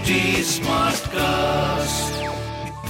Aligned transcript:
HT 0.00 0.40
Smartcast. 0.64 2.08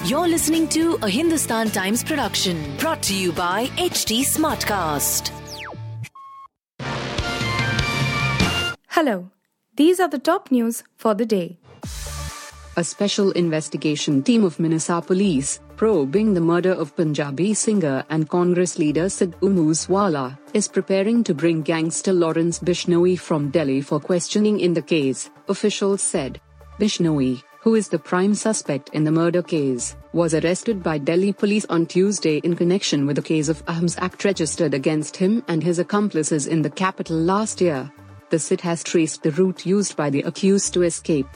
You're 0.09 0.29
listening 0.29 0.69
to 0.69 0.97
a 1.03 1.09
Hindustan 1.09 1.69
Times 1.71 2.05
production 2.05 2.77
brought 2.79 3.03
to 3.03 3.15
you 3.17 3.33
by 3.33 3.67
HT 3.79 4.21
Smartcast. 4.21 5.33
Hello, 8.91 9.29
these 9.75 9.99
are 9.99 10.07
the 10.07 10.21
top 10.21 10.53
news 10.53 10.85
for 10.97 11.15
the 11.15 11.27
day. 11.27 11.59
A 12.77 12.85
special 12.85 13.33
investigation 13.33 14.23
team 14.23 14.45
of 14.45 14.61
Minnesota 14.61 15.05
police, 15.05 15.59
probing 15.77 16.35
the 16.35 16.41
murder 16.41 16.73
of 16.73 16.95
Punjabi 16.95 17.55
singer 17.55 18.05
and 18.09 18.29
Congress 18.29 18.79
leader 18.79 19.07
Sidhu 19.07 19.51
Moosewala, 19.51 20.39
is 20.55 20.69
preparing 20.69 21.25
to 21.25 21.35
bring 21.35 21.63
gangster 21.63 22.13
Lawrence 22.13 22.61
Bishnoi 22.61 23.19
from 23.19 23.51
Delhi 23.51 23.81
for 23.81 23.99
questioning 23.99 24.61
in 24.61 24.75
the 24.75 24.83
case, 24.83 25.29
officials 25.49 26.03
said. 26.03 26.41
Bishnoi, 26.81 27.43
who 27.61 27.75
is 27.75 27.91
the 27.91 27.99
prime 27.99 28.35
suspect 28.35 28.89
in 28.95 29.05
the 29.05 29.11
murder 29.11 29.43
case, 29.43 29.97
was 30.15 30.33
arrested 30.33 30.83
by 30.83 30.97
Delhi 30.97 31.31
police 31.31 31.67
on 31.67 31.85
Tuesday 31.85 32.39
in 32.39 32.57
connection 32.57 33.07
with 33.07 33.19
a 33.19 33.23
case 33.23 33.51
of 33.51 33.63
Arms 33.69 33.99
Act 33.99 34.25
registered 34.25 34.73
against 34.73 35.15
him 35.15 35.45
and 35.47 35.63
his 35.63 35.79
accomplices 35.79 36.47
in 36.47 36.63
the 36.63 36.71
capital 36.71 37.19
last 37.19 37.61
year. 37.61 37.93
The 38.31 38.39
SIT 38.39 38.63
has 38.63 38.83
traced 38.83 39.23
the 39.23 39.31
route 39.33 39.67
used 39.67 39.95
by 39.95 40.09
the 40.09 40.23
accused 40.23 40.73
to 40.73 40.85
escape. 40.85 41.29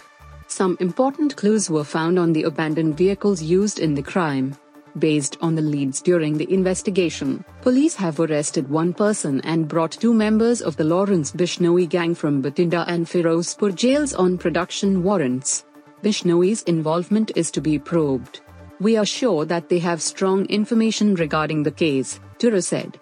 Some 0.46 0.78
important 0.80 1.36
clues 1.36 1.68
were 1.68 1.84
found 1.84 2.18
on 2.18 2.32
the 2.32 2.44
abandoned 2.44 2.96
vehicles 2.96 3.42
used 3.42 3.80
in 3.80 3.94
the 3.94 4.02
crime. 4.02 4.56
Based 4.98 5.36
on 5.40 5.56
the 5.56 5.62
leads 5.62 6.00
during 6.00 6.38
the 6.38 6.52
investigation, 6.52 7.44
police 7.62 7.96
have 7.96 8.20
arrested 8.20 8.70
one 8.70 8.92
person 8.92 9.40
and 9.40 9.66
brought 9.66 9.90
two 9.90 10.14
members 10.14 10.62
of 10.62 10.76
the 10.76 10.84
Lawrence 10.84 11.32
Bishnoi 11.32 11.88
gang 11.88 12.14
from 12.14 12.40
Bathinda 12.40 12.84
and 12.86 13.06
Firozpur 13.06 13.74
jails 13.74 14.14
on 14.14 14.38
production 14.38 15.02
warrants. 15.02 15.64
Bishnoi's 16.02 16.62
involvement 16.62 17.32
is 17.34 17.50
to 17.50 17.60
be 17.60 17.78
probed. 17.78 18.40
We 18.78 18.96
are 18.96 19.06
sure 19.06 19.44
that 19.46 19.68
they 19.68 19.80
have 19.80 20.00
strong 20.00 20.46
information 20.46 21.16
regarding 21.16 21.64
the 21.64 21.72
case, 21.72 22.20
Toora 22.38 22.62
said. 22.62 23.00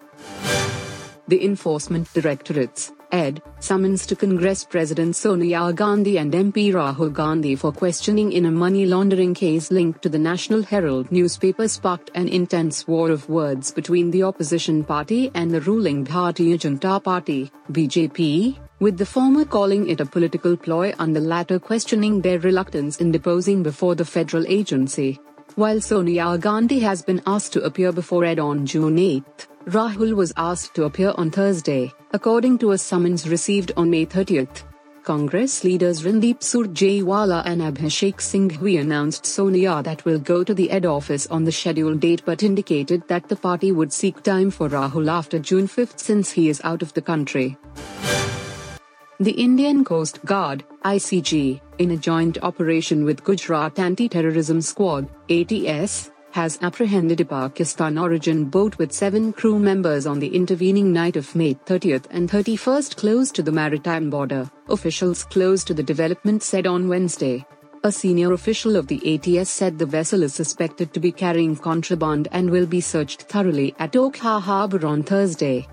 The 1.27 1.43
Enforcement 1.45 2.11
Directorate's 2.13 2.91
ED 3.13 3.43
summons 3.59 4.07
to 4.07 4.15
Congress 4.15 4.63
President 4.63 5.15
Sonia 5.15 5.71
Gandhi 5.71 6.17
and 6.17 6.33
MP 6.33 6.73
Rahul 6.73 7.13
Gandhi 7.13 7.55
for 7.55 7.71
questioning 7.71 8.31
in 8.31 8.47
a 8.47 8.51
money 8.51 8.87
laundering 8.87 9.35
case 9.35 9.69
linked 9.69 10.01
to 10.01 10.09
the 10.09 10.17
National 10.17 10.63
Herald 10.63 11.11
newspaper 11.11 11.67
sparked 11.67 12.09
an 12.15 12.27
intense 12.27 12.87
war 12.87 13.11
of 13.11 13.29
words 13.29 13.69
between 13.69 14.09
the 14.09 14.23
opposition 14.23 14.83
party 14.83 15.29
and 15.35 15.51
the 15.51 15.61
ruling 15.61 16.03
Bharatiya 16.03 16.57
Janata 16.57 17.03
Party 17.03 17.51
(BJP), 17.71 18.57
with 18.79 18.97
the 18.97 19.05
former 19.05 19.45
calling 19.45 19.87
it 19.89 20.01
a 20.01 20.07
political 20.07 20.57
ploy 20.57 20.91
and 20.97 21.15
the 21.15 21.21
latter 21.21 21.59
questioning 21.59 22.19
their 22.19 22.39
reluctance 22.39 22.99
in 22.99 23.11
deposing 23.11 23.61
before 23.61 23.93
the 23.93 24.05
federal 24.05 24.43
agency. 24.47 25.19
While 25.53 25.81
Sonia 25.81 26.35
Gandhi 26.39 26.79
has 26.79 27.03
been 27.03 27.21
asked 27.27 27.53
to 27.53 27.61
appear 27.61 27.91
before 27.91 28.25
ED 28.25 28.39
on 28.39 28.65
June 28.65 28.97
8, 28.97 29.47
Rahul 29.67 30.13
was 30.13 30.33
asked 30.35 30.73
to 30.75 30.83
appear 30.83 31.13
on 31.17 31.31
Thursday, 31.31 31.93
according 32.11 32.57
to 32.57 32.71
a 32.71 32.77
summons 32.77 33.29
received 33.29 33.71
on 33.77 33.89
May 33.89 34.03
30. 34.03 34.45
Congress 35.03 35.63
leaders 35.63 36.03
Randeep 36.03 36.41
Surjewala 36.41 37.43
and 37.45 37.61
Abhishek 37.61 38.15
Singhvi 38.15 38.81
announced 38.81 39.25
Sonia 39.25 39.81
that 39.81 40.03
will 40.03 40.19
go 40.19 40.43
to 40.43 40.53
the 40.53 40.69
ED 40.69 40.85
office 40.85 41.27
on 41.27 41.45
the 41.45 41.51
scheduled 41.51 42.01
date 42.01 42.23
but 42.25 42.43
indicated 42.43 43.07
that 43.07 43.29
the 43.29 43.37
party 43.37 43.71
would 43.71 43.93
seek 43.93 44.21
time 44.21 44.51
for 44.51 44.67
Rahul 44.67 45.09
after 45.09 45.39
June 45.39 45.67
5 45.67 45.93
since 45.95 46.31
he 46.31 46.49
is 46.49 46.59
out 46.65 46.81
of 46.81 46.93
the 46.93 47.01
country. 47.01 47.57
The 49.21 49.31
Indian 49.31 49.85
Coast 49.85 50.19
Guard, 50.25 50.65
ICG, 50.83 51.61
in 51.77 51.91
a 51.91 51.97
joint 51.97 52.37
operation 52.43 53.05
with 53.05 53.23
Gujarat 53.23 53.79
Anti-Terrorism 53.79 54.59
Squad, 54.59 55.07
ATS, 55.29 56.11
has 56.33 56.57
apprehended 56.63 57.21
a 57.21 57.25
Pakistan 57.25 57.95
origin 57.95 58.45
boat 58.45 58.75
with 58.79 58.91
seven 58.91 59.31
crew 59.31 59.59
members 59.59 60.07
on 60.07 60.17
the 60.19 60.35
intervening 60.35 60.91
night 60.91 61.15
of 61.15 61.35
May 61.35 61.53
30th 61.53 62.05
and 62.09 62.27
31st 62.27 62.95
close 62.95 63.31
to 63.31 63.43
the 63.43 63.51
maritime 63.51 64.09
border, 64.09 64.49
officials 64.67 65.23
close 65.23 65.63
to 65.63 65.75
the 65.75 65.83
development 65.83 66.41
said 66.41 66.65
on 66.65 66.89
Wednesday. 66.89 67.45
A 67.83 67.91
senior 67.91 68.33
official 68.33 68.75
of 68.75 68.87
the 68.87 68.99
ATS 69.13 69.49
said 69.49 69.77
the 69.77 69.85
vessel 69.85 70.23
is 70.23 70.33
suspected 70.33 70.91
to 70.93 70.99
be 70.99 71.11
carrying 71.11 71.55
contraband 71.55 72.29
and 72.31 72.49
will 72.49 72.65
be 72.65 72.81
searched 72.81 73.23
thoroughly 73.23 73.75
at 73.77 73.93
Okha 73.93 74.41
Harbour 74.41 74.87
on 74.87 75.03
Thursday. 75.03 75.67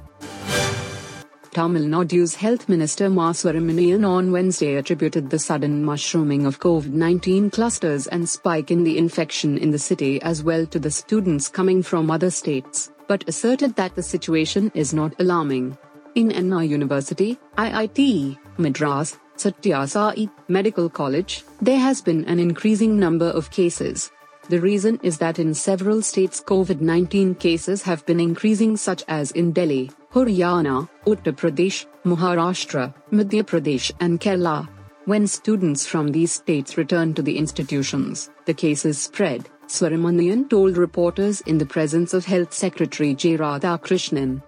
Tamil 1.53 1.83
Nadu's 1.83 2.37
Health 2.37 2.69
Minister 2.69 3.11
Ma 3.11 3.33
Subramanian 3.33 4.09
on 4.09 4.31
Wednesday 4.31 4.77
attributed 4.77 5.28
the 5.28 5.38
sudden 5.38 5.83
mushrooming 5.83 6.47
of 6.47 6.61
COVID 6.61 6.93
19 6.93 7.50
clusters 7.50 8.06
and 8.06 8.28
spike 8.28 8.71
in 8.71 8.84
the 8.84 8.97
infection 8.97 9.59
in 9.59 9.72
the 9.72 9.78
city 9.78 10.22
as 10.22 10.44
well 10.44 10.65
to 10.66 10.78
the 10.78 10.91
students 10.93 11.49
coming 11.49 11.83
from 11.83 12.09
other 12.09 12.31
states, 12.31 12.93
but 13.09 13.28
asserted 13.28 13.75
that 13.75 13.97
the 13.97 14.03
situation 14.03 14.71
is 14.77 14.94
not 14.94 15.12
alarming. 15.19 15.77
In 16.15 16.31
Anna 16.31 16.62
University, 16.62 17.37
IIT, 17.59 18.39
Madras, 18.59 19.19
Satya 19.34 19.89
Sai 19.89 20.28
Medical 20.47 20.89
College, 20.89 21.43
there 21.60 21.81
has 21.81 22.00
been 22.00 22.25
an 22.27 22.39
increasing 22.39 22.97
number 22.97 23.27
of 23.27 23.50
cases. 23.50 24.12
The 24.50 24.61
reason 24.61 24.99
is 25.05 25.19
that 25.19 25.38
in 25.38 25.55
several 25.55 26.03
states 26.03 26.41
COVID 26.41 26.81
19 26.81 27.37
cases 27.37 27.83
have 27.83 28.05
been 28.05 28.19
increasing, 28.19 28.77
such 28.77 29.05
as 29.06 29.31
in 29.31 29.53
Delhi, 29.53 29.93
Haryana, 30.12 30.88
Uttar 31.06 31.37
Pradesh, 31.37 31.87
Maharashtra, 32.05 32.93
Madhya 33.12 33.44
Pradesh, 33.44 33.93
and 34.00 34.21
Kerala. 34.21 34.69
When 35.05 35.28
students 35.28 35.87
from 35.87 36.09
these 36.09 36.33
states 36.33 36.77
return 36.77 37.15
to 37.15 37.22
the 37.22 37.39
institutions, 37.39 38.28
the 38.47 38.53
cases 38.53 38.99
spread, 39.00 39.49
Subramanian 39.69 40.50
told 40.50 40.77
reporters 40.77 41.43
in 41.43 41.59
the 41.59 41.72
presence 41.77 42.12
of 42.12 42.25
Health 42.25 42.53
Secretary 42.53 43.15
J. 43.15 43.37
Radhakrishnan. 43.37 44.43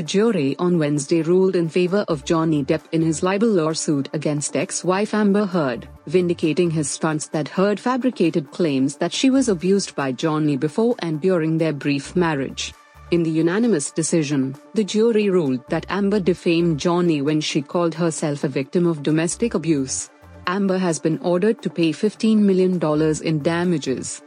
A 0.00 0.02
jury 0.02 0.56
on 0.58 0.78
Wednesday 0.78 1.20
ruled 1.20 1.54
in 1.54 1.68
favor 1.68 2.06
of 2.08 2.24
Johnny 2.24 2.64
Depp 2.64 2.84
in 2.90 3.02
his 3.02 3.22
libel 3.22 3.50
lawsuit 3.50 4.08
against 4.14 4.56
ex-wife 4.56 5.12
Amber 5.12 5.44
Heard, 5.44 5.86
vindicating 6.06 6.70
his 6.70 6.88
stance 6.88 7.26
that 7.26 7.48
Heard 7.48 7.78
fabricated 7.78 8.50
claims 8.50 8.96
that 8.96 9.12
she 9.12 9.28
was 9.28 9.50
abused 9.50 9.94
by 9.94 10.12
Johnny 10.12 10.56
before 10.56 10.94
and 11.00 11.20
during 11.20 11.58
their 11.58 11.74
brief 11.74 12.16
marriage. 12.16 12.72
In 13.10 13.22
the 13.22 13.30
unanimous 13.30 13.90
decision, 13.90 14.56
the 14.72 14.84
jury 14.84 15.28
ruled 15.28 15.68
that 15.68 15.84
Amber 15.90 16.18
defamed 16.18 16.80
Johnny 16.80 17.20
when 17.20 17.42
she 17.42 17.60
called 17.60 17.94
herself 17.94 18.42
a 18.42 18.48
victim 18.48 18.86
of 18.86 19.02
domestic 19.02 19.52
abuse. 19.52 20.08
Amber 20.46 20.78
has 20.78 20.98
been 20.98 21.18
ordered 21.18 21.60
to 21.60 21.68
pay 21.68 21.92
$15 21.92 22.38
million 22.38 22.80
in 23.22 23.42
damages. 23.42 24.22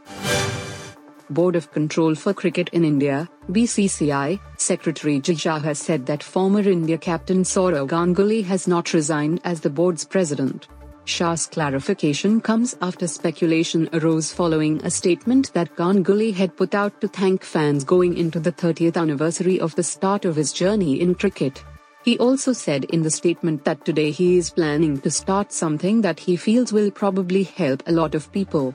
Board 1.34 1.56
of 1.56 1.72
Control 1.72 2.14
for 2.14 2.32
Cricket 2.32 2.68
in 2.72 2.84
India, 2.84 3.28
BCCI, 3.50 4.38
Secretary 4.56 5.20
Jay 5.20 5.34
Shah 5.34 5.58
has 5.58 5.80
said 5.80 6.06
that 6.06 6.22
former 6.22 6.60
India 6.60 6.96
captain 6.96 7.42
Sourav 7.42 7.88
Ganguly 7.88 8.44
has 8.44 8.68
not 8.68 8.94
resigned 8.94 9.40
as 9.42 9.60
the 9.60 9.68
board's 9.68 10.04
president. 10.04 10.68
Shah's 11.06 11.46
clarification 11.46 12.40
comes 12.40 12.76
after 12.80 13.08
speculation 13.08 13.90
arose 13.92 14.32
following 14.32 14.80
a 14.84 14.90
statement 14.90 15.52
that 15.52 15.74
Ganguly 15.76 16.32
had 16.32 16.56
put 16.56 16.74
out 16.74 17.00
to 17.00 17.08
thank 17.08 17.42
fans 17.42 17.82
going 17.82 18.16
into 18.16 18.38
the 18.38 18.52
30th 18.52 18.96
anniversary 18.96 19.60
of 19.60 19.74
the 19.74 19.82
start 19.82 20.24
of 20.24 20.36
his 20.36 20.52
journey 20.52 21.00
in 21.00 21.16
cricket. 21.16 21.62
He 22.04 22.16
also 22.18 22.52
said 22.52 22.84
in 22.84 23.02
the 23.02 23.10
statement 23.10 23.64
that 23.64 23.84
today 23.84 24.10
he 24.12 24.36
is 24.38 24.50
planning 24.50 25.00
to 25.00 25.10
start 25.10 25.52
something 25.52 26.00
that 26.02 26.20
he 26.20 26.36
feels 26.36 26.72
will 26.72 26.90
probably 26.90 27.42
help 27.42 27.82
a 27.86 27.92
lot 27.92 28.14
of 28.14 28.30
people. 28.30 28.74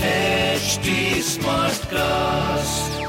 HT 0.00 1.20
Smartcast. 1.20 2.99